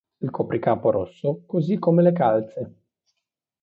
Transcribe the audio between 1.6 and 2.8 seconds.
come le calze.